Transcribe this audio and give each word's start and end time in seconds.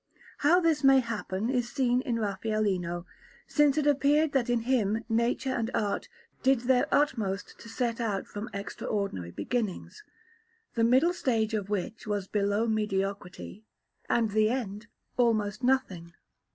How 0.39 0.59
this 0.59 0.83
may 0.83 0.99
happen 0.99 1.51
is 1.51 1.69
seen 1.71 2.01
in 2.01 2.15
Raffaellino, 2.15 3.05
since 3.45 3.77
it 3.77 3.85
appeared 3.85 4.31
that 4.31 4.49
in 4.49 4.61
him 4.61 5.05
nature 5.07 5.51
and 5.51 5.69
art 5.75 6.09
did 6.41 6.61
their 6.61 6.87
utmost 6.91 7.59
to 7.59 7.69
set 7.69 8.01
out 8.01 8.25
from 8.25 8.49
extraordinary 8.51 9.29
beginnings, 9.29 10.03
the 10.73 10.83
middle 10.83 11.13
stage 11.13 11.53
of 11.53 11.69
which 11.69 12.07
was 12.07 12.27
below 12.27 12.65
mediocrity, 12.65 13.63
and 14.09 14.31
the 14.31 14.49
end 14.49 14.87
almost 15.17 15.61
nothing. 15.63 16.13